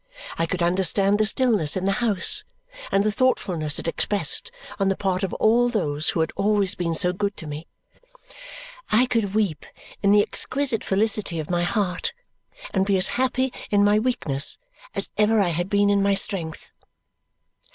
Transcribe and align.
I 0.39 0.47
could 0.47 0.63
understand 0.63 1.19
the 1.19 1.27
stillness 1.27 1.77
in 1.77 1.85
the 1.85 1.91
house 2.01 2.43
and 2.91 3.03
the 3.03 3.11
thoughtfulness 3.11 3.77
it 3.77 3.87
expressed 3.87 4.49
on 4.79 4.89
the 4.89 4.95
part 4.97 5.21
of 5.21 5.31
all 5.35 5.69
those 5.69 6.09
who 6.09 6.21
had 6.21 6.31
always 6.35 6.73
been 6.73 6.95
so 6.95 7.13
good 7.13 7.37
to 7.37 7.45
me. 7.45 7.67
I 8.91 9.05
could 9.05 9.35
weep 9.35 9.63
in 10.01 10.11
the 10.11 10.23
exquisite 10.23 10.83
felicity 10.83 11.39
of 11.39 11.51
my 11.51 11.61
heart 11.61 12.13
and 12.73 12.83
be 12.83 12.97
as 12.97 13.09
happy 13.09 13.53
in 13.69 13.83
my 13.83 13.99
weakness 13.99 14.57
as 14.95 15.11
ever 15.19 15.39
I 15.39 15.49
had 15.49 15.69
been 15.69 15.91
in 15.91 16.01
my 16.01 16.15
strength. 16.15 16.71